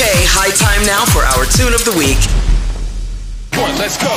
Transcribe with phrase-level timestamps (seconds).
[0.00, 2.22] Okay, high time now for our tune of the week.
[3.58, 4.14] One, let's go.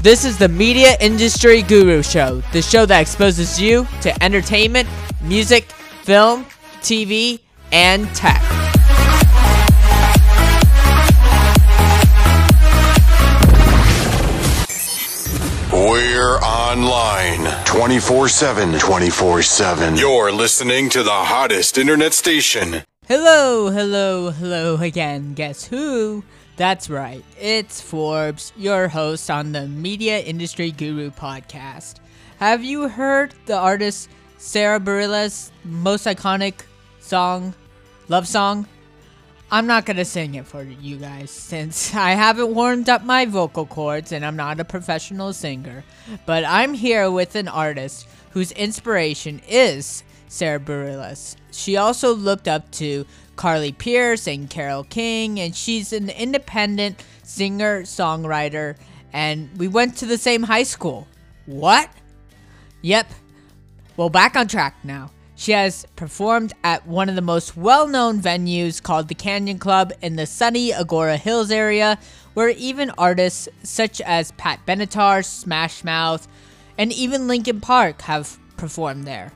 [0.00, 4.88] This is the Media Industry Guru Show, the show that exposes you to entertainment,
[5.22, 5.64] music,
[6.04, 6.44] film,
[6.82, 7.40] TV,
[7.72, 8.65] and tech.
[16.76, 18.78] Online 24 7.
[18.78, 19.96] 24 7.
[19.96, 22.82] You're listening to the hottest internet station.
[23.08, 25.32] Hello, hello, hello again.
[25.32, 26.22] Guess who?
[26.58, 31.94] That's right, it's Forbes, your host on the Media Industry Guru podcast.
[32.40, 36.60] Have you heard the artist Sara Bareilles' most iconic
[37.00, 37.54] song,
[38.08, 38.68] Love Song?
[39.50, 43.66] I'm not gonna sing it for you guys since I haven't warmed up my vocal
[43.66, 45.84] cords and I'm not a professional singer.
[46.26, 51.36] But I'm here with an artist whose inspiration is Sara Bareilles.
[51.52, 53.06] She also looked up to
[53.36, 58.76] Carly Pearce and Carole King, and she's an independent singer songwriter.
[59.12, 61.06] And we went to the same high school.
[61.46, 61.88] What?
[62.82, 63.10] Yep.
[63.96, 65.10] Well, back on track now.
[65.38, 69.92] She has performed at one of the most well known venues called the Canyon Club
[70.00, 71.98] in the sunny Agoura Hills area,
[72.32, 76.26] where even artists such as Pat Benatar, Smash Mouth,
[76.78, 79.32] and even Linkin Park have performed there.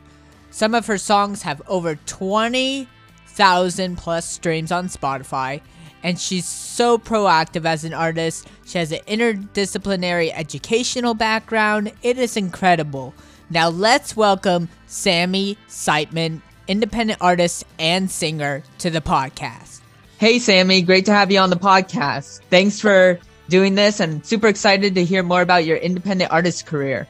[0.50, 5.60] Some of her songs have over 20,000 plus streams on Spotify,
[6.02, 8.48] and she's so proactive as an artist.
[8.64, 11.92] She has an interdisciplinary educational background.
[12.02, 13.12] It is incredible.
[13.52, 19.80] Now let's welcome Sami Siteman, independent artist and singer, to the podcast.
[20.18, 22.42] Hey, Sami, great to have you on the podcast.
[22.48, 27.08] Thanks for doing this and super excited to hear more about your independent artist career.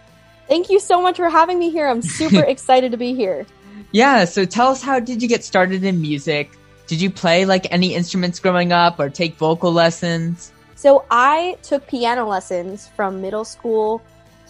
[0.49, 1.87] Thank you so much for having me here.
[1.87, 3.45] I'm super excited to be here.
[3.93, 6.53] Yeah, so tell us how did you get started in music?
[6.87, 10.53] Did you play like any instruments growing up or take vocal lessons?
[10.75, 14.03] So I took piano lessons from middle school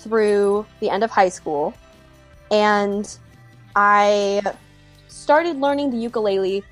[0.03, 1.75] through the end of high school,
[2.50, 3.19] and
[3.77, 4.43] I
[5.09, 6.65] started learning the ukulele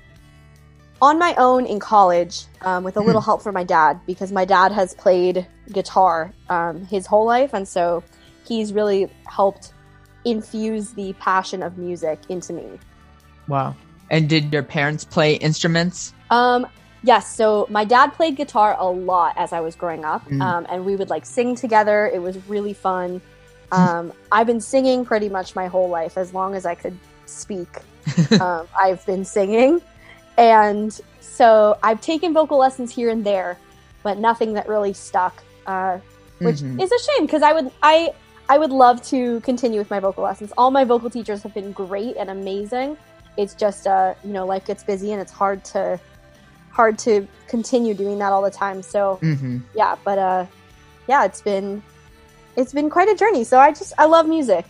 [1.01, 4.45] on my own in college um, with a little help from my dad because my
[4.45, 8.03] dad has played guitar um, his whole life, and so
[8.45, 9.73] he's really helped
[10.25, 12.67] infuse the passion of music into me.
[13.47, 13.75] Wow.
[14.09, 16.13] And did your parents play instruments?
[16.29, 16.67] Um,
[17.03, 17.35] yes.
[17.35, 20.41] So my dad played guitar a lot as I was growing up, Mm.
[20.41, 22.07] um, and we would like sing together.
[22.13, 23.21] It was really fun.
[23.71, 27.69] Um, I've been singing pretty much my whole life, as long as I could speak.
[28.41, 29.81] um, I've been singing,
[30.37, 33.57] and so I've taken vocal lessons here and there,
[34.03, 35.43] but nothing that really stuck.
[35.67, 35.99] Uh,
[36.39, 36.81] which Mhm.
[36.81, 38.13] is a shame because I would I
[38.47, 40.51] I would love to continue with my vocal lessons.
[40.57, 42.97] All my vocal teachers have been great and amazing.
[43.37, 45.99] It's just uh you know life gets busy and it's hard to
[46.71, 48.81] hard to continue doing that all the time.
[48.81, 49.61] So Mhm.
[49.75, 50.45] yeah, but uh
[51.07, 51.81] yeah, it's been
[52.55, 53.43] it's been quite a journey.
[53.43, 54.65] So I just I love music.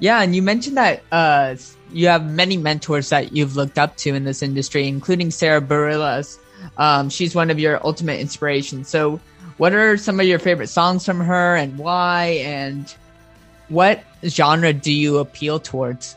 [0.00, 1.56] Yeah, and you mentioned that uh,
[1.92, 6.38] you have many mentors that you've looked up to in this industry, including Sara Bareilles.
[6.76, 8.88] Um, she's one of your ultimate inspirations.
[8.88, 9.18] So,
[9.56, 12.40] what are some of your favorite songs from her, and why?
[12.44, 12.94] And
[13.68, 16.16] what genre do you appeal towards?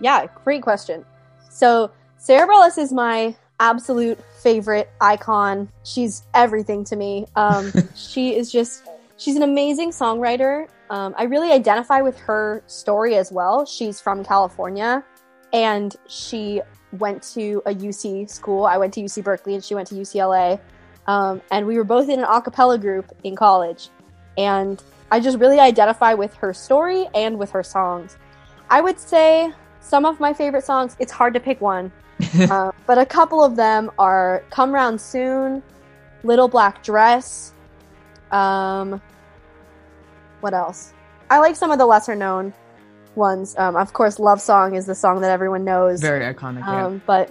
[0.00, 1.04] Yeah, great question.
[1.48, 5.68] So Sara Bareilles is my absolute favorite icon.
[5.84, 7.26] She's everything to me.
[7.36, 10.66] Um, she is just she's an amazing songwriter.
[10.88, 13.64] Um, I really identify with her story as well.
[13.64, 15.04] She's from California,
[15.52, 16.62] and she
[16.98, 18.64] went to a UC school.
[18.64, 20.58] I went to UC Berkeley, and she went to UCLA.
[21.06, 23.88] Um, and we were both in an a cappella group in college.
[24.36, 28.16] And I just really identify with her story and with her songs.
[28.68, 31.90] I would say some of my favorite songs, it's hard to pick one,
[32.50, 35.62] uh, but a couple of them are Come Round Soon,
[36.22, 37.52] Little Black Dress.
[38.30, 39.00] Um,
[40.40, 40.92] what else?
[41.30, 42.52] I like some of the lesser known
[43.14, 43.56] ones.
[43.58, 46.00] Um, of course, Love Song is the song that everyone knows.
[46.00, 46.60] Very iconic.
[46.60, 46.86] yeah.
[46.86, 47.30] Um, but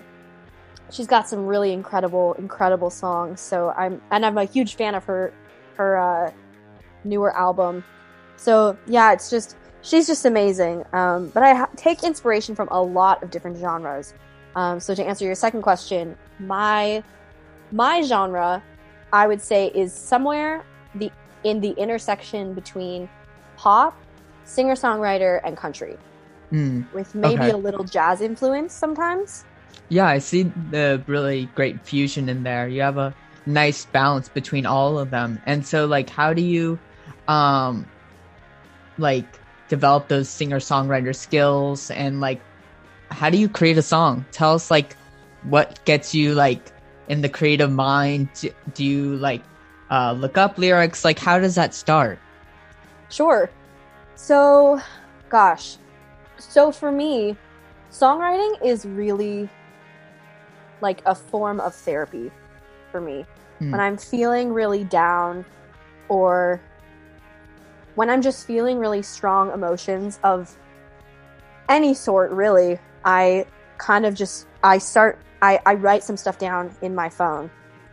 [0.92, 3.42] she's got some really incredible, incredible songs.
[3.42, 5.34] So I'm, and I'm a huge fan of her,
[5.76, 6.32] her uh,
[7.04, 7.84] newer album.
[8.38, 10.86] So yeah, it's just she's just amazing.
[10.94, 14.14] Um, but I ha- take inspiration from a lot of different genres.
[14.56, 17.04] Um, so to answer your second question, my
[17.72, 18.64] my genre,
[19.12, 21.12] I would say, is somewhere the
[21.44, 23.10] in the intersection between
[23.58, 24.06] pop,
[24.44, 25.98] singer songwriter, and country,
[26.50, 26.82] Hmm.
[26.94, 27.52] with maybe Okay.
[27.52, 29.46] a little jazz influence sometimes.
[29.90, 32.68] Yeah, I see the really great fusion in there.
[32.68, 33.14] You have a
[33.46, 35.40] nice balance between all of them.
[35.46, 36.80] And so like how do you
[37.28, 37.86] um
[38.98, 39.26] like
[39.68, 42.42] develop those singer songwriter skills and like
[43.10, 44.26] how do you create a song?
[44.32, 44.96] Tell us like
[45.44, 46.72] what gets you like
[47.08, 48.30] in the creative mind.
[48.40, 49.42] Do, do you like
[49.90, 51.04] uh, look up lyrics?
[51.04, 52.20] Like how does that start?
[53.10, 53.50] Sure.
[54.16, 54.80] So,
[55.30, 55.78] gosh.
[56.38, 57.36] So for me,
[57.92, 59.50] songwriting is really
[60.82, 62.32] like a form of therapy
[62.92, 63.26] for me.
[63.60, 63.72] Hmm.
[63.72, 65.46] When I'm feeling really down
[66.08, 66.62] or
[67.96, 70.56] when I'm just feeling really strong emotions of
[71.68, 73.46] any sort, really, I
[73.78, 77.50] kind of just I start I, I write some stuff down in my phone.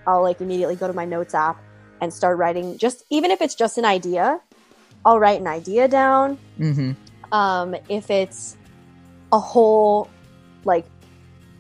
[0.06, 1.60] I'll like immediately go to my notes app
[2.00, 4.40] and start writing just even if it's just an idea,
[5.04, 6.38] I'll write an idea down.
[6.58, 6.92] Mm-hmm.
[7.32, 8.56] Um, if it's
[9.32, 10.08] a whole
[10.64, 10.86] like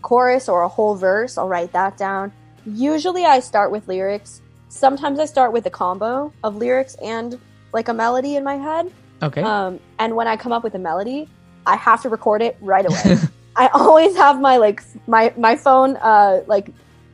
[0.02, 2.32] chorus or a whole verse, I'll write that down.
[2.64, 4.42] Usually I start with lyrics.
[4.68, 7.38] Sometimes I start with a combo of lyrics and
[7.72, 8.92] like a melody in my head.
[9.22, 9.42] Okay.
[9.42, 11.28] Um, and when I come up with a melody,
[11.64, 13.18] I have to record it right away.
[13.56, 16.70] I always have my like my my phone uh like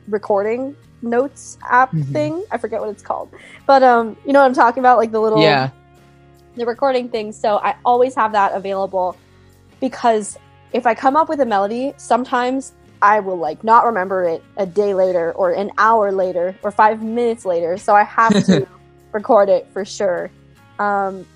[0.08, 2.12] recording notes app Mhm.
[2.12, 2.44] thing.
[2.50, 3.30] I forget what it's called.
[3.66, 5.70] But um you know what I'm talking about like the little yeah.
[6.56, 7.32] the recording thing.
[7.32, 9.16] So I always have that available
[9.80, 10.38] because
[10.72, 14.66] if I come up with a melody, sometimes I will like not remember it a
[14.66, 17.76] day later or an hour later or 5 minutes later.
[17.76, 18.66] So I have to
[19.12, 20.30] record it for sure.
[20.78, 21.26] Um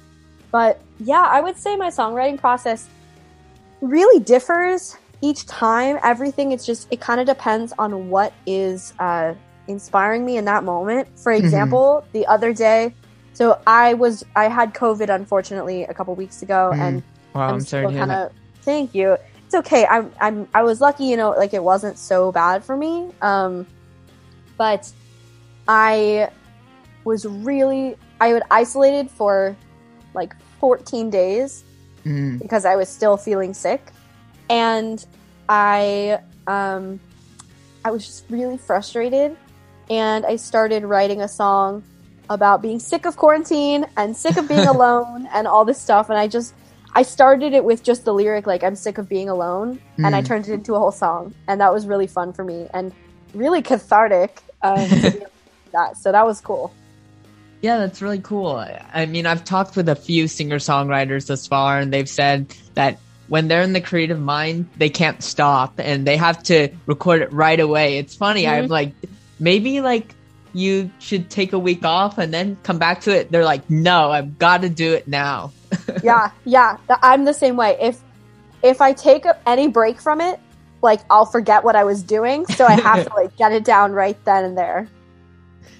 [0.52, 2.88] but yeah, I would say my songwriting process
[3.80, 5.98] really differs each time.
[6.02, 9.34] Everything it's just it kind of depends on what is uh
[9.68, 11.08] inspiring me in that moment.
[11.18, 12.94] For example, the other day
[13.36, 16.78] so I was I had COVID unfortunately a couple weeks ago, Mm.
[16.80, 17.02] and
[17.34, 18.26] Wow, I'm, sorry to hear that.
[18.28, 18.32] of.
[18.62, 19.18] Thank you.
[19.44, 19.84] It's okay.
[19.86, 23.10] I'm I'm I was lucky, you know, like it wasn't so bad for me.
[23.20, 23.66] Um,
[24.56, 24.90] but
[25.68, 26.30] I
[27.04, 29.54] was really I would isolated for
[30.14, 31.62] like 14 days
[32.06, 32.38] Mm.
[32.40, 33.90] because I was still feeling sick,
[34.48, 35.04] and
[35.48, 37.00] I um,
[37.84, 39.36] I was just really frustrated,
[39.90, 41.82] and I started writing a song
[42.28, 46.18] about being sick of quarantine and sick of being alone and all this stuff, and
[46.18, 46.54] I just
[46.94, 50.22] I started it with just the lyric like I'm sick of being alone, and I
[50.22, 50.26] Mm.
[50.26, 52.92] turned it into a whole song, and that was really fun for me and
[53.34, 54.42] really cathartic.
[54.62, 56.72] Um, to be able to do that so that was cool.
[57.62, 58.56] Yeah, that's really cool.
[58.56, 62.98] I- mean, I've talked with a few singer songwriters thus far, and they've said that
[63.28, 67.32] when they're in the creative mind, they can't stop and they have to record it
[67.32, 67.98] right away.
[67.98, 68.46] It's funny.
[68.46, 68.70] I'm Mhm.
[68.70, 68.92] like,
[69.40, 70.14] maybe like
[70.52, 73.32] you should take a week off and then come back to it.
[73.32, 75.50] They're like, no, I've got to do it now.
[76.02, 76.76] yeah, yeah.
[77.02, 77.76] I'm the same way.
[77.80, 78.00] If
[78.62, 80.40] if I take a, any break from it,
[80.82, 83.92] like I'll forget what I was doing, so I have to like get it down
[83.92, 84.88] right then and there.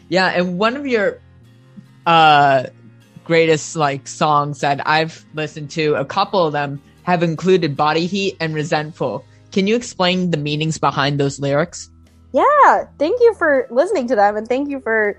[0.08, 1.18] Yeah, and one of your
[2.06, 2.66] uh
[3.24, 8.36] greatest like songs that I've listened to, a couple of them have included Body Heat
[8.40, 9.24] and Resentful.
[9.52, 11.90] Can you explain the meanings behind those lyrics?
[12.32, 15.18] Yeah, thank you for listening to them and thank you for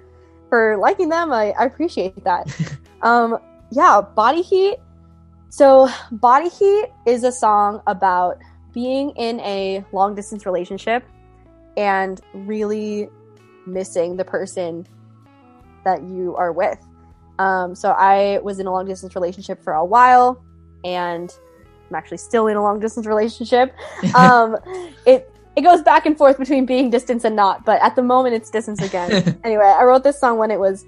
[0.50, 1.32] for liking them.
[1.32, 2.48] I, I appreciate that.
[3.02, 3.38] um,
[3.72, 4.78] yeah, Body Heat.
[5.50, 8.38] So, Body Heat is a song about
[8.74, 11.04] being in a long distance relationship
[11.76, 13.10] and really
[13.66, 14.88] missing the person
[15.88, 16.80] that you are with.
[17.40, 20.44] Um, so, I was in a long distance relationship for a while
[20.84, 21.34] and
[21.90, 23.76] I'm actually still in a long distance relationship.
[24.16, 24.58] Um,
[25.06, 28.36] it it goes back and forth between being distance and not, but at the moment
[28.36, 29.40] it's distance again.
[29.44, 30.86] anyway, I wrote this song when it was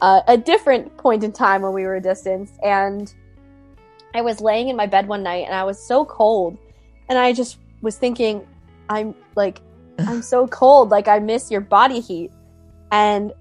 [0.00, 3.14] uh, a different point in time when we were distance, and
[4.14, 6.58] I was laying in my bed one night and I was so cold,
[7.08, 8.46] and I just was thinking,
[8.88, 9.60] I'm like,
[9.98, 12.32] I'm so cold, like I miss your body heat,
[12.90, 13.32] and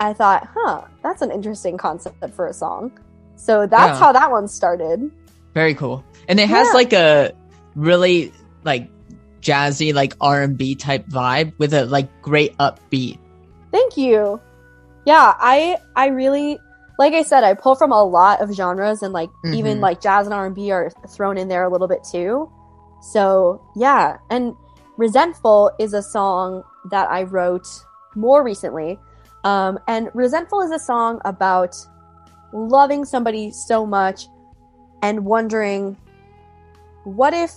[0.00, 2.92] I thought, huh, that's an interesting concept for a song.
[3.36, 4.04] So that's Yeah.
[4.06, 5.10] how that one started.
[5.54, 6.04] Very cool.
[6.28, 6.72] And it has Yeah.
[6.74, 7.32] like a
[7.74, 8.32] really
[8.64, 8.88] like
[9.40, 13.18] jazzy like R&B type vibe with a like great upbeat.
[13.72, 14.40] Thank you.
[15.04, 16.58] Yeah, I I really
[16.98, 19.82] like I said I pull from a lot of genres and like even Mhm.
[19.82, 22.50] like jazz and R&B are thrown in there a little bit too.
[23.00, 24.54] So, yeah, and
[24.96, 27.68] Resentful is a song that I wrote
[28.16, 28.98] more recently.
[29.44, 31.76] Um, and Resentful is a song about
[32.52, 34.26] loving somebody so much
[35.02, 35.96] and wondering
[37.04, 37.54] what if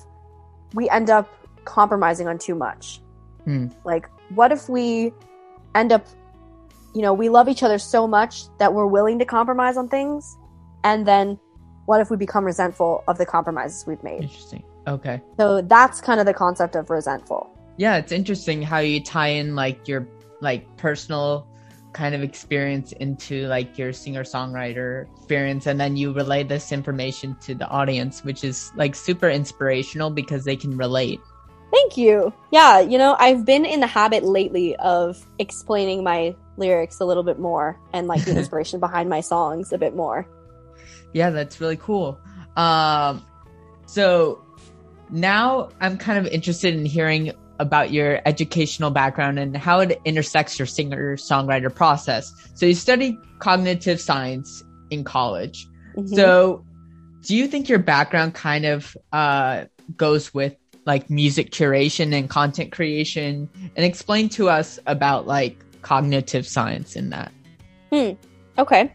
[0.74, 1.30] we end up
[1.66, 3.02] compromising on too much?
[3.46, 3.68] Hmm.
[3.84, 5.12] Like, what if we
[5.76, 6.06] end up,
[6.94, 10.38] you know, we love each other so much that we're willing to compromise on things?
[10.84, 11.40] And then
[11.86, 14.24] what if we become resentful of the compromises we've made?
[14.24, 14.64] Interesting.
[14.88, 15.22] Okay.
[15.38, 17.50] So that's kind of the concept of resentful.
[17.78, 20.08] Yeah, it's interesting how you tie in like your
[20.42, 21.48] like personal
[21.94, 27.36] kind of experience into like your singer songwriter experience and then you relay this information
[27.42, 31.20] to the audience which is like super inspirational because they can relate
[31.72, 32.34] Thank you.
[32.52, 37.24] Yeah, you know, I've been in the habit lately of explaining my lyrics a little
[37.24, 40.28] bit more and like the inspiration behind my songs a bit more.
[41.14, 42.20] Yeah, that's really cool.
[42.58, 43.26] Um,
[43.86, 44.44] so
[45.10, 47.32] now I'm kind of interested in hearing
[47.62, 52.34] about your educational background and how it intersects your singer songwriter process.
[52.56, 55.68] So you studied cognitive science in college.
[55.96, 56.16] Mm-hmm.
[56.16, 56.66] So
[57.24, 59.66] do you think your background kind of uh,
[59.96, 66.48] goes with like music curation and content creation and explain to us about like cognitive
[66.48, 67.32] science in that.
[67.92, 68.12] Hmm.
[68.58, 68.94] Okay.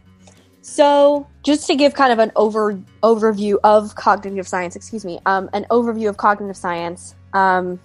[0.63, 5.49] So, just to give kind of an over overview of cognitive science, excuse me, um,
[5.53, 7.15] an overview of cognitive science.
[7.35, 7.79] Um,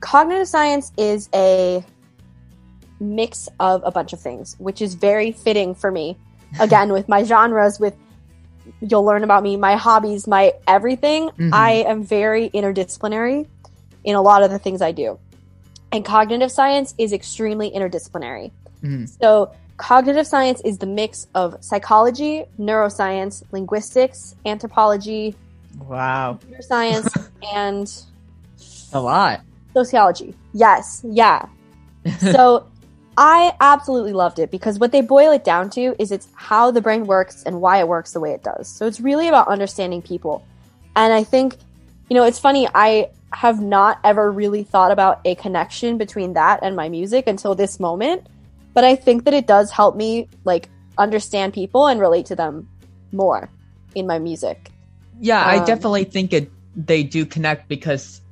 [0.00, 1.84] cognitive science is a
[2.98, 6.16] mix of a bunch of things, which is very fitting for me.
[6.60, 7.94] Again, with my genres, with
[8.80, 11.28] you'll learn about me, my hobbies, my everything.
[11.28, 11.50] Mm-hmm.
[11.52, 13.46] I am very interdisciplinary
[14.04, 15.18] in a lot of the things I do.
[15.92, 18.52] And cognitive science is extremely interdisciplinary.
[18.82, 19.06] Mm-hmm.
[19.06, 25.34] So, cognitive science is the mix of psychology, neuroscience, linguistics, anthropology,
[25.80, 27.12] wow, computer science,
[27.54, 27.92] and
[28.92, 29.42] a lot.
[29.74, 30.34] Sociology.
[30.52, 31.46] Yes, yeah.
[32.18, 32.66] So,
[33.16, 36.80] I absolutely loved it because what they boil it down to is it's how the
[36.80, 38.66] brain works and why it works the way it does.
[38.66, 40.42] So it's really about understanding people.
[40.96, 41.58] And I think,
[42.08, 46.60] you know, it's funny, I have not ever really thought about a connection between that
[46.62, 48.26] and my music until this moment.
[48.72, 52.68] But I think that it does help me like understand people and relate to them
[53.12, 53.50] more
[53.94, 54.70] in my music.
[55.20, 58.22] Yeah, um, I definitely think it they do connect because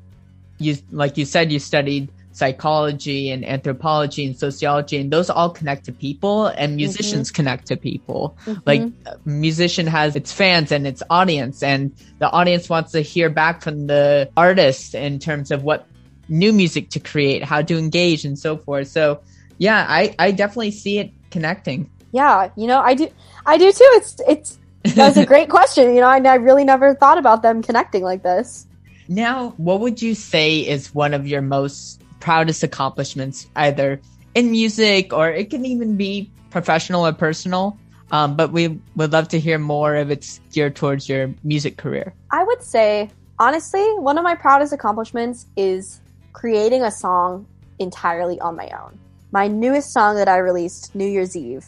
[0.58, 5.86] you like you said you studied psychology and anthropology and sociology and those all connect
[5.86, 7.34] to people and musicians mm-hmm.
[7.34, 8.36] connect to people.
[8.46, 8.60] Mm-hmm.
[8.64, 8.82] like
[9.24, 13.88] musician has its fans and its audience and the audience wants to hear back from
[13.88, 15.86] the artist in terms of what
[16.28, 18.88] new music to create how to engage and so forth.
[18.88, 19.20] So
[19.58, 21.90] yeah i i definitely see it connecting.
[22.12, 23.08] Yeah you know i do
[23.46, 23.90] i do too.
[23.98, 24.58] It's it's
[24.94, 25.94] that's a great question.
[25.94, 28.68] You know I, I really never thought about them connecting like this
[29.08, 34.00] now, what would you say is one of your most proudest accomplishments, either
[34.34, 37.78] in music or it can even be professional or personal.
[38.10, 42.14] Um, but we would love to hear more if it's geared towards your music career.
[42.30, 46.00] I would say, honestly, one of my proudest accomplishments is
[46.32, 47.46] creating a song
[47.78, 48.98] entirely on my own.
[49.30, 51.66] My newest song that I released, New Year's Eve,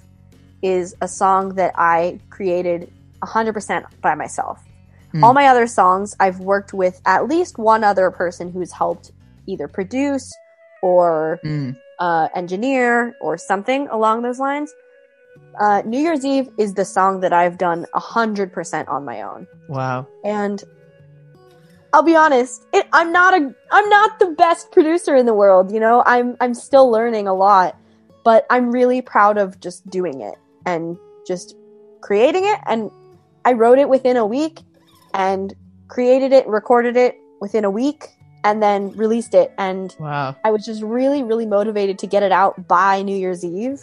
[0.63, 2.91] is a song that I created
[3.23, 4.63] 100% by myself.
[5.13, 5.23] Mm.
[5.23, 9.13] All my other songs, I've worked with at least one other person who's helped
[9.47, 10.33] either produce
[10.83, 11.77] or mm.
[11.99, 14.73] uh, engineer or something along those lines.
[15.59, 19.47] Uh, New Year's Eve is the song that I've done hundred percent on my own.
[19.69, 20.07] Wow!
[20.25, 20.63] And
[21.93, 25.73] I'll be honest, it, I'm not a I'm not the best producer in the world.
[25.73, 27.77] You know, I'm I'm still learning a lot,
[28.25, 30.37] but I'm really proud of just doing it
[30.67, 31.57] and just
[32.01, 32.61] creating it.
[32.67, 32.91] And
[33.45, 34.61] I wrote it within a week
[35.15, 35.55] and
[35.89, 38.09] created it, recorded it within a week,
[38.45, 39.53] and then released it.
[39.59, 40.37] And wow.
[40.45, 43.81] I was just really, really motivated to get it out by New Year's Eve.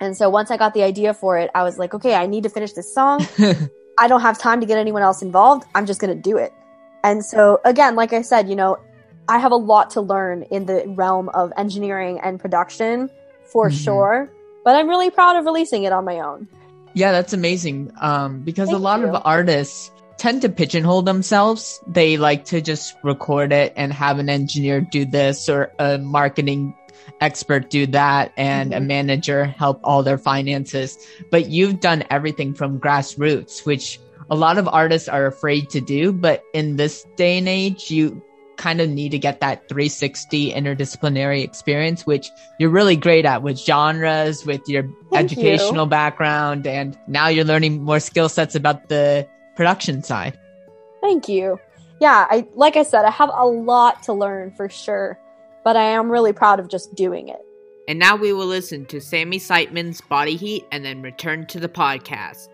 [0.00, 2.42] And so once I got the idea for it, I was like, okay, I need
[2.44, 3.26] to finish this song.
[3.98, 5.66] I don't have time to get anyone else involved.
[5.74, 6.52] I'm just going to do it.
[7.04, 8.78] And so again, like I said, you know,
[9.28, 13.10] I have a lot to learn in the realm of engineering and production
[13.44, 13.76] for mm-hmm.
[13.76, 14.32] sure,
[14.64, 16.48] but I'm really proud of releasing it on my own.
[16.94, 17.92] Yeah, that's amazing.
[18.00, 19.08] Um, because Thank a lot you.
[19.08, 19.90] of artists
[20.20, 21.80] tend to pigeonhole themselves.
[21.86, 26.74] They like to just record it and have an engineer do this or a marketing
[27.22, 28.82] expert do that and mm-hmm.
[28.82, 30.98] a manager help all their finances.
[31.30, 33.98] But you've done everything from grassroots, which
[34.28, 36.12] a lot of artists are afraid to do.
[36.12, 38.22] But in this day and age, you
[38.58, 43.58] kind of need to get that 360 interdisciplinary experience, which you're really great at with
[43.58, 45.90] genres, with your Thank educational you.
[45.90, 46.66] background.
[46.66, 49.26] And now you're learning more skill sets about the
[49.60, 50.38] production side.
[51.02, 51.60] Thank you.
[52.00, 55.18] Yeah, I like I said, I have a lot to learn for sure,
[55.64, 57.44] but I am really proud of just doing it.
[57.86, 61.68] And now we will listen to Sami Siteman's Body Heat and then return to the
[61.68, 62.48] podcast.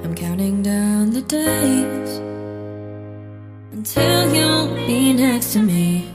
[0.00, 2.18] I'm counting down the days
[3.70, 6.11] until you'll be next to me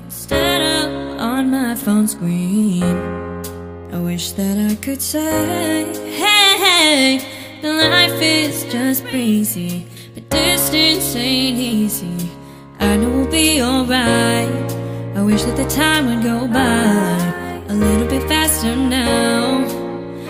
[4.17, 11.59] wish that I could say, hey, hey, the life is just breezy, but distance ain't
[11.59, 12.31] easy.
[12.79, 14.71] I know we'll be alright.
[15.15, 19.63] I wish that the time would go by a little bit faster now,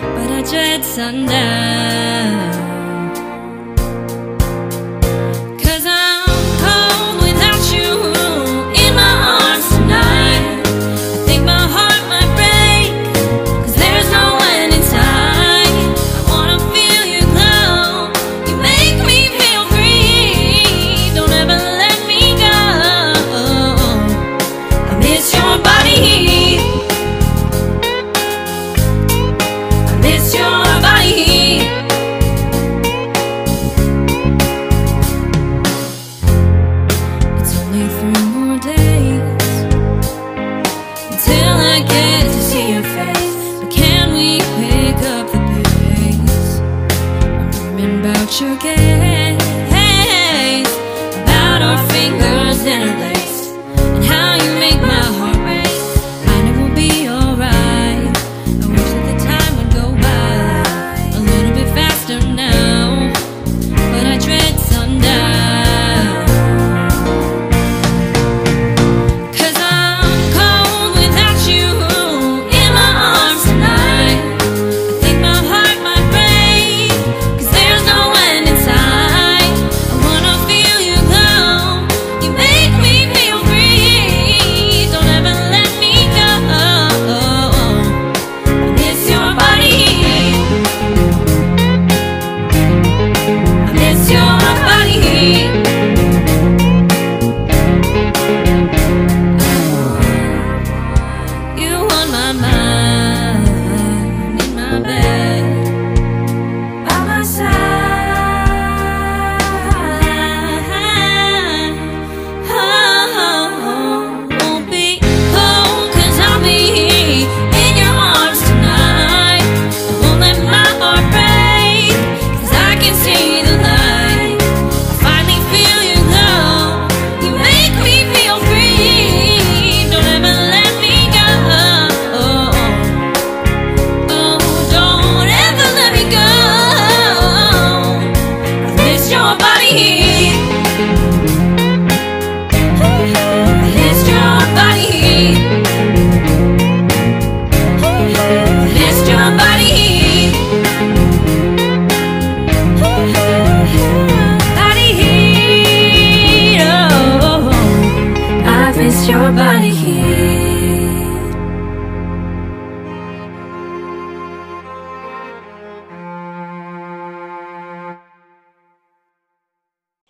[0.02, 2.57] but I dread sundown.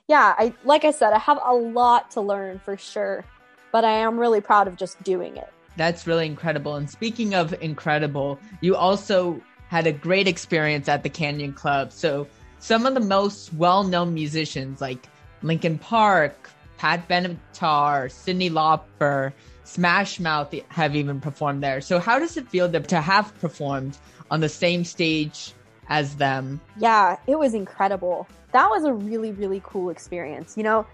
[0.09, 3.25] Yeah, I like I said, I have a lot to learn for sure,
[3.71, 5.53] but I am really proud of just doing it.
[5.77, 6.75] That's really incredible.
[6.75, 11.93] And speaking of incredible, you also had a great experience at the Canyon Club.
[11.93, 12.27] So
[12.59, 15.07] some of the most well-known musicians like
[15.43, 19.33] Linkin Park, Pat Benatar, Cyndi Lauper,
[19.65, 21.83] Smash Mouth have even performed there.
[21.83, 23.99] So how does it feel to, to have performed
[24.31, 25.53] on the same stage
[25.89, 26.61] as them?
[26.77, 28.27] Yeah, it was incredible.
[28.53, 30.57] That was a really, really cool experience.
[30.57, 30.87] You know,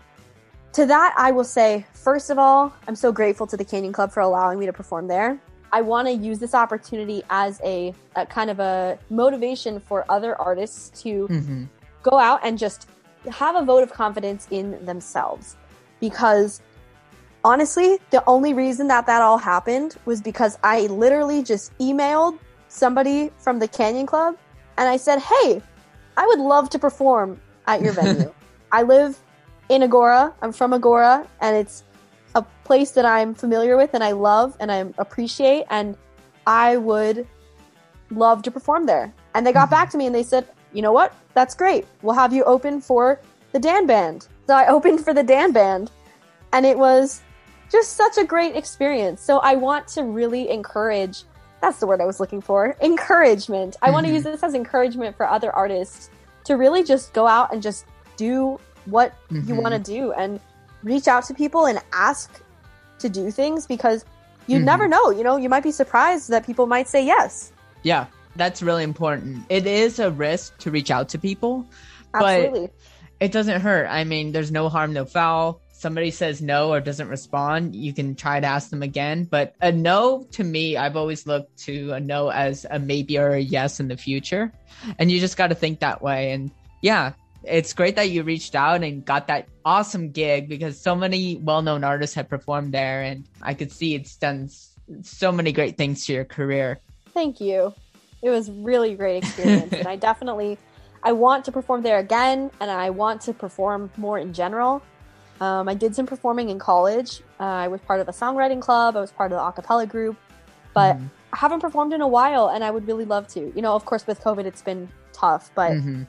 [0.73, 4.13] to that, I will say, first of all, I'm so grateful to the Canyon Club
[4.13, 5.39] for allowing me to perform there.
[5.73, 10.41] I want to use this opportunity as a, a kind of a motivation for other
[10.41, 11.65] artists to Mm-hmm.
[12.03, 12.89] go out and just
[13.31, 15.57] have a vote of confidence in themselves
[15.99, 16.61] because
[17.43, 23.31] honestly the only reason that that all happened was because i literally just emailed somebody
[23.39, 24.37] from the canyon club
[24.79, 25.61] and i said hey
[26.17, 28.33] i would love to perform at your venue.
[28.73, 29.19] I live
[29.69, 30.33] in agoura.
[30.43, 31.85] I'm from agoura and it's
[32.35, 35.97] a place that i'm familiar with and i love and i appreciate and
[36.47, 37.27] i would
[38.11, 39.13] love to perform there.
[39.35, 39.71] And they got Mhm.
[39.71, 41.15] back to me and they said you know what?
[41.35, 41.87] That's great.
[42.03, 43.21] We'll have you open for
[43.53, 44.27] the dan band.
[44.49, 45.91] So i opened for the dan band
[46.53, 47.23] and it was
[47.71, 49.21] just such a great experience.
[49.23, 51.25] So i want to really encourage
[51.65, 55.17] that's the word i was looking for encouragement i want to use this as encouragement
[55.17, 56.11] for other artists
[56.45, 57.87] to really just go out and just
[58.19, 59.63] do what you Mhm.
[59.63, 60.39] want to do and
[60.83, 62.29] reach out to people and ask
[62.99, 64.05] to do things because
[64.47, 64.65] you Mhm.
[64.65, 67.51] never know you know you might be surprised that people might say yes
[67.83, 69.45] Yeah, that's really important.
[69.51, 71.67] It is a risk to reach out to people,
[72.13, 72.71] But-
[73.21, 73.87] it doesn't hurt.
[73.91, 75.61] I mean, there's no harm, no foul.
[75.85, 79.25] Somebody says no or doesn't respond, you can try to ask them again.
[79.25, 83.33] But a no to me, I've always looked to a no as a maybe or
[83.33, 84.51] a yes in the future.
[84.99, 86.33] And you just got to think that way.
[86.33, 90.97] And yeah, it's great that you reached out and got that awesome gig because so
[90.97, 94.49] many well-known artists have performed there, and I could see it's done
[95.03, 96.81] so many great things to your career.
[97.13, 97.75] Thank you.
[98.23, 100.57] It was really great experience, and I definitely
[101.03, 104.83] I want to perform there again, and I want to perform more in general.
[105.45, 107.21] Um, I did some performing in college.
[107.39, 108.97] Uh, I was part of a songwriting club.
[108.97, 110.17] I was part of the acapella group,
[110.73, 111.11] but mm.
[111.35, 113.53] I haven't performed in a while, and I would really love to.
[113.55, 116.05] You know, of course, with COVID, it's been tough, but mm-hmm.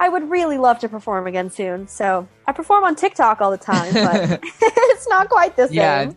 [0.00, 1.88] I would really love to perform again soon.
[1.88, 5.76] So I perform on TikTok all the time, but it's not quite the same.
[5.76, 6.12] Yeah.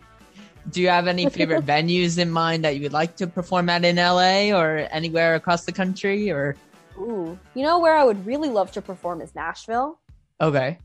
[0.70, 3.84] Do you have any favorite venues in mind that you would like to perform at
[3.84, 6.30] in LA or anywhere across the country?
[6.30, 6.56] Or
[6.98, 9.98] ooh, you know where I would really love to perform is Nashville.
[10.40, 10.78] Okay.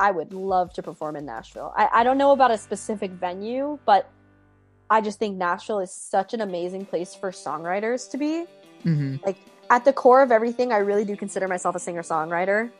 [0.00, 1.74] I would love to perform in Nashville.
[1.76, 4.10] I, I don't know about a specific venue, but
[4.88, 8.46] I just think Nashville is such an amazing place for songwriters to be.
[8.84, 9.16] Mm-hmm.
[9.24, 9.36] Like
[9.68, 12.70] at the core of everything, I really do consider myself a singer songwriter,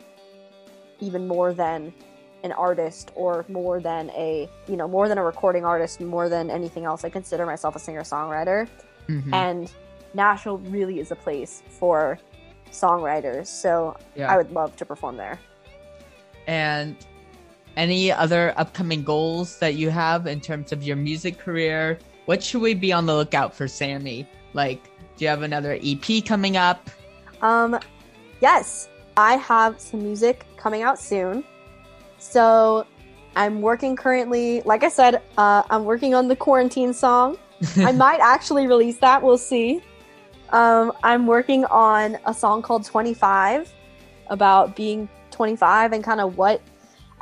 [1.00, 1.92] even more than
[2.42, 6.50] an artist or more than a you know more than a recording artist, more than
[6.50, 7.04] anything else.
[7.04, 8.66] I consider myself a singer songwriter,
[9.08, 9.34] mm-hmm.
[9.34, 9.70] and
[10.14, 12.18] Nashville really is a place for
[12.72, 13.48] songwriters.
[13.48, 14.32] So yeah.
[14.32, 15.38] I would love to perform there.
[16.46, 16.96] And
[17.76, 21.98] any other upcoming goals that you have in terms of your music career?
[22.26, 24.26] What should we be on the lookout for, Sami?
[24.52, 24.84] Like,
[25.16, 26.90] do you have another EP coming up?
[27.42, 27.78] Um,
[28.40, 31.44] yes, I have some music coming out soon.
[32.18, 32.86] So
[33.36, 37.38] I'm working currently, like I said, uh, I'm working on the quarantine song.
[37.76, 39.22] I might actually release that.
[39.22, 39.82] We'll see.
[40.50, 43.72] Um, I'm working on a song called 25
[44.28, 46.60] about being 25 and kind of what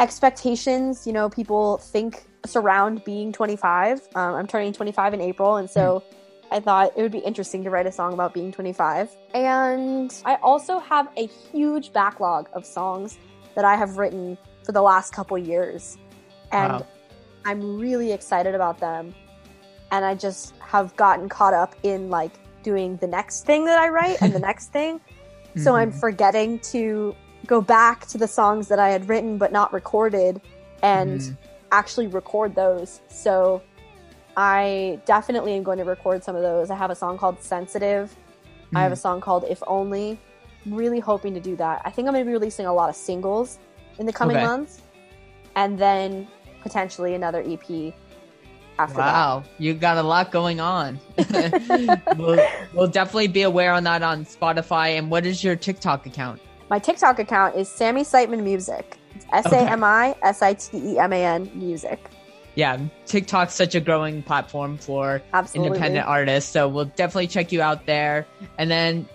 [0.00, 4.08] expectations, you know, people think surround being 25.
[4.14, 6.14] Um, I'm turning 25 in April, and so mm.
[6.50, 9.10] I thought it would be interesting to write a song about being 25.
[9.34, 13.18] And I also have a huge backlog of songs
[13.54, 15.98] that I have written for the last couple years.
[16.52, 16.86] And wow.
[17.44, 19.14] I'm really excited about them.
[19.90, 22.32] And I just have gotten caught up in like
[22.62, 24.98] doing the next thing that I write and the next thing.
[24.98, 25.60] Mm-hmm.
[25.60, 26.00] So I'm mm-hmm.
[26.00, 27.14] forgetting to
[27.46, 30.40] go back to the songs that I had written but not recorded
[30.82, 31.36] and mm.
[31.72, 33.00] actually record those.
[33.08, 33.62] So
[34.36, 36.70] I definitely am going to record some of those.
[36.70, 38.14] I have a song called Sensitive.
[38.72, 38.78] Mm.
[38.78, 38.98] I have a mm.
[38.98, 40.18] song called If Only.
[40.64, 41.82] I'm really hoping to do that.
[41.84, 43.58] I think I'm going to be releasing a lot of singles
[43.98, 44.46] in the coming okay.
[44.46, 44.82] months
[45.56, 46.28] and then
[46.62, 47.94] potentially another EP
[48.78, 49.62] after wow, that.
[49.62, 51.00] you got a lot going on.
[52.16, 54.96] we'll, we'll definitely be aware on that on Spotify.
[54.96, 56.40] And what is your TikTok account?
[56.70, 58.98] My TikTok account is Sami Siteman Music.
[59.32, 61.98] S A M I S I T E M A N Music.
[62.54, 65.68] Yeah, TikTok's such a growing platform for Absolutely.
[65.68, 66.50] independent artists.
[66.50, 68.26] So we'll definitely check you out there.
[68.58, 69.08] And then,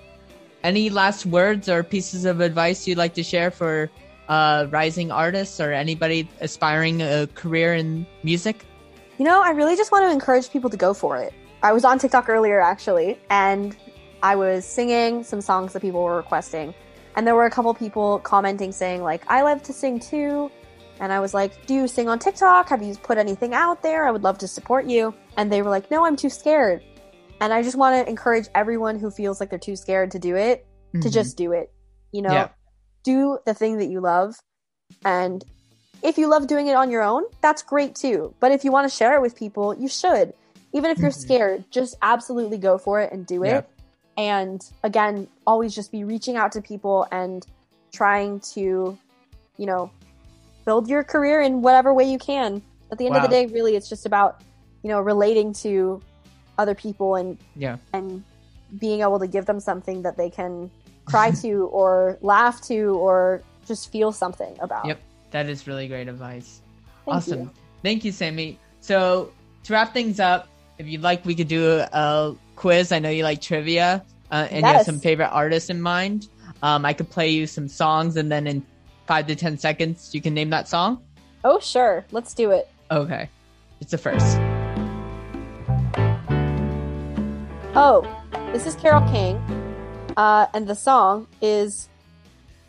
[0.64, 3.90] any last words or pieces of advice you'd like to share for
[4.30, 8.66] uh, rising artists or anybody aspiring a career in music?
[9.18, 11.34] You know, I really just want to encourage people to go for it.
[11.62, 13.76] I was on TikTok earlier actually, and
[14.24, 16.74] I was singing some songs that people were requesting.
[17.16, 20.52] And there were a couple people commenting saying, like, I love to sing too.
[21.00, 22.70] And I was like, Do you sing on TikTok?
[22.70, 24.08] Have you put anything out there?
[24.08, 25.14] I would love to support you.
[25.38, 26.84] And they were like, No, I'm too scared.
[27.42, 30.36] And I just want to encourage everyone who feels like they're too scared to do
[30.36, 31.02] it mm-hmm.
[31.02, 31.72] to just do it.
[32.12, 32.50] You know, yeah.
[33.04, 34.36] do the thing that you love.
[35.04, 35.44] And
[36.04, 38.34] if you love doing it on your own, that's great too.
[38.40, 40.34] But if you want to share it with people, you should.
[40.74, 41.20] Even if you're mm-hmm.
[41.20, 43.48] scared, just absolutely go for it and do it.
[43.48, 43.73] Yeah
[44.18, 47.48] and again always just be reaching out to people and
[47.92, 48.98] trying to
[49.58, 49.90] you know
[50.66, 52.62] build your career in whatever way you can.
[52.92, 53.24] At the end wow.
[53.24, 54.42] of the day really it's just about
[54.84, 56.02] you know relating to
[56.58, 57.78] other people and yeah.
[57.94, 58.24] and
[58.80, 60.70] being able to give them something that they can
[61.06, 64.86] cry to or laugh to or just feel something about.
[64.86, 65.02] Yep.
[65.32, 66.62] That is really great advice.
[67.06, 67.40] Thank awesome.
[67.42, 67.52] You.
[67.82, 68.60] thank you sami.
[68.82, 69.32] So
[69.64, 70.48] to wrap things up
[70.78, 72.92] if you'd like we could do a quiz.
[72.92, 74.72] I know you like trivia, uh, and yes.
[74.72, 76.28] you have some favorite artists in mind.
[76.62, 78.66] Um, I could play you some songs, and then in
[79.06, 81.02] five to ten seconds, you can name that song.
[81.44, 82.06] Oh, sure.
[82.12, 82.70] Let's do it.
[82.90, 83.30] Okay.
[83.82, 84.38] It's the first.
[87.76, 88.08] Oh,
[88.54, 89.36] this is Carole King,
[90.16, 91.90] uh, and the song is,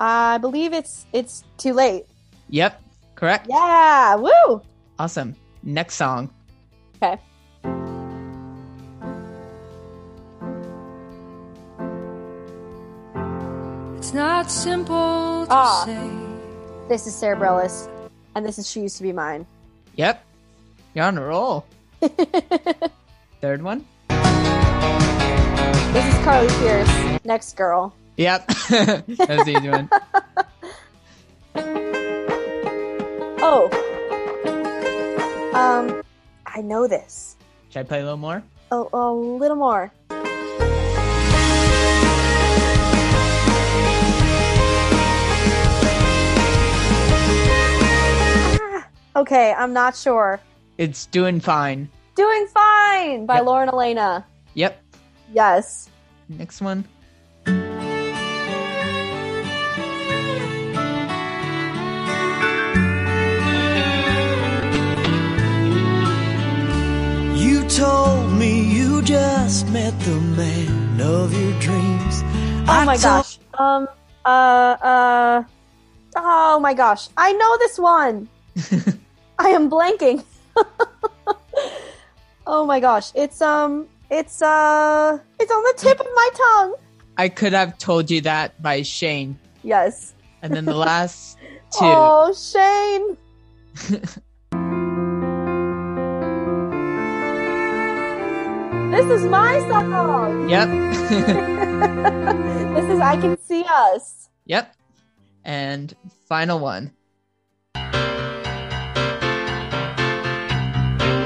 [0.00, 2.06] I believe it's it's too late.
[2.48, 2.82] Yep,
[3.14, 3.46] correct.
[3.50, 4.62] Yeah, woo!
[4.98, 5.36] Awesome.
[5.62, 6.30] Next song.
[6.96, 7.20] Okay.
[14.14, 16.08] Not simple to ah, say.
[16.88, 17.90] This is Sara Bareilles,
[18.36, 19.44] and this is She Used to Be Mine.
[19.96, 20.24] Yep.
[20.94, 21.66] You're on a roll.
[23.40, 23.84] Third one.
[25.92, 27.92] This is Carly Pearce, Next girl.
[28.16, 28.46] Yep.
[28.70, 29.04] That's
[29.44, 29.90] the easy one.
[33.46, 33.68] Oh.
[35.54, 36.02] Um,
[36.46, 37.36] I know this.
[37.68, 38.42] Should I play a little more?
[38.70, 39.92] A, a little more.
[49.16, 50.40] Okay, I'm not sure.
[50.78, 51.88] It's doing fine.
[52.16, 53.46] Doing Fine by Yep.
[53.46, 54.24] Lauren Alaina.
[54.54, 54.82] Yep.
[55.32, 55.88] Yes.
[56.28, 56.84] Next one.
[67.34, 72.22] You told me you just met the man of your dreams.
[72.68, 73.38] Oh my gosh.
[73.54, 73.86] Um,
[74.24, 74.28] uh,
[74.92, 75.44] uh,
[76.16, 77.08] oh my gosh.
[77.16, 78.28] I know this one.
[79.38, 80.24] I am blanking.
[82.46, 83.10] oh my gosh.
[83.14, 86.74] It's, um, it's, uh, it's on the tip of my tongue.
[87.16, 89.38] I could have told you that by Shane.
[89.62, 90.14] Yes.
[90.42, 91.38] And then the last
[91.70, 91.78] two.
[91.82, 93.16] Oh, Shane.
[98.90, 100.48] this is my song.
[100.48, 100.68] Yep.
[102.74, 104.28] this is I Can See Us.
[104.44, 104.74] yep.
[105.44, 105.94] And
[106.28, 106.92] final one.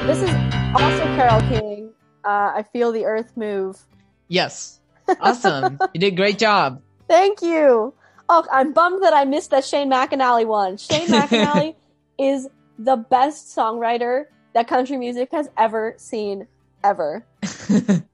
[0.09, 0.29] This is
[0.73, 1.91] also Carole King.
[2.25, 3.77] Uh, I Feel the Earth Move.
[4.27, 4.79] Yes.
[5.21, 5.77] Awesome.
[5.93, 6.81] you did a great job.
[7.07, 7.93] Thank you.
[8.27, 10.77] Oh, I'm bummed that I missed that Shane McAnally one.
[10.77, 11.75] Shane McAnally
[12.17, 12.47] is
[12.79, 16.47] the best songwriter that country music has ever seen,
[16.83, 17.23] ever.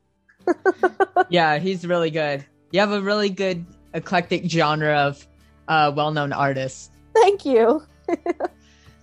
[1.29, 2.43] yeah, he's really good.
[2.71, 5.25] You have a really good eclectic genre of
[5.69, 6.91] uh, well-known artists.
[7.13, 7.83] Thank you.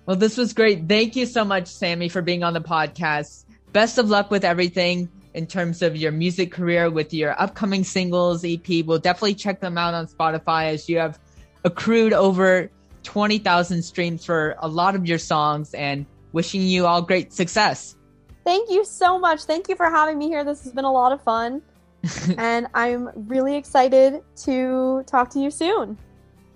[0.07, 0.89] Well, this was great.
[0.89, 3.45] Thank you so much, Sami, for being on the podcast.
[3.73, 8.45] Best of luck with everything in terms of your music career with your upcoming singles
[8.45, 8.85] EP.
[8.85, 11.19] We'll definitely check them out on Spotify as you have
[11.65, 12.71] accrued over
[13.05, 17.97] 20,000 streams for a lot of your songs and wishing you all great success.
[18.45, 19.45] Thank you so much.
[19.45, 20.45] Thank you for having me here.
[20.45, 21.63] This has been a lot of fun.
[22.39, 25.97] and I'm really excited to talk to you soon.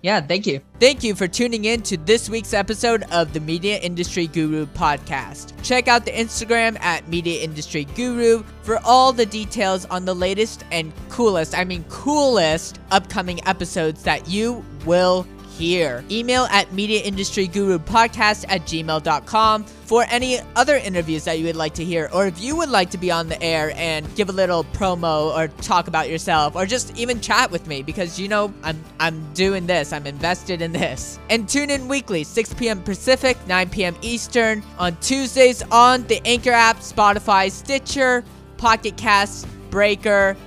[0.03, 0.61] Yeah, thank you.
[0.79, 5.53] Thank you for tuning in to this week's episode of the Media Industry Guru podcast.
[5.63, 10.63] Check out the Instagram at Media Industry Guru for all the details on the latest
[10.71, 15.25] and coolest, I mean, coolest upcoming episodes that you will
[15.57, 16.03] hear.
[16.11, 21.55] Email at Media Industry Guru Podcast at gmail.com for any other interviews that you would
[21.55, 24.29] like to hear, or if you would like to be on the air and give
[24.29, 28.27] a little promo or talk about yourself, or just even chat with me, because you
[28.27, 31.19] know I'm I'm doing this, I'm invested in this.
[31.29, 32.83] And tune in weekly, 6 p.m.
[32.83, 33.95] Pacific, 9 p.m.
[34.01, 38.23] Eastern, on Tuesdays on the Anchor app, Spotify, Stitcher,
[38.57, 40.37] Pocket Cast, Breaker,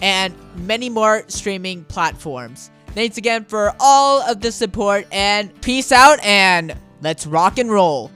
[0.00, 2.70] and many more streaming platforms.
[2.94, 8.10] Thanks again for all of the support and peace out and let's rock and roll.